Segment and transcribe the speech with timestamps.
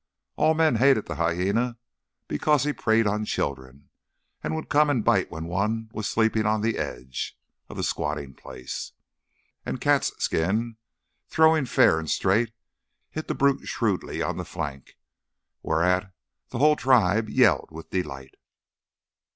[0.35, 1.77] All men hated the hyæna
[2.27, 3.91] because he preyed on children,
[4.43, 7.37] and would come and bite when one was sleeping on the edge
[7.69, 8.93] of the squatting place.
[9.63, 10.77] And Cat's skin,
[11.27, 12.51] throwing fair and straight,
[13.11, 14.97] hit the brute shrewdly on the flank,
[15.61, 16.11] whereat
[16.49, 18.33] the whole tribe yelled with delight.